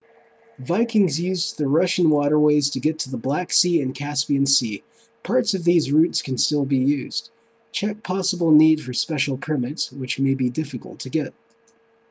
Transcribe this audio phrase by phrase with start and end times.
[0.57, 4.81] vikings used the russian waterways to get to the black sea and caspian sea
[5.21, 7.29] parts of these routes can still be used
[7.71, 11.35] check possible need for special permits which may be difficult to get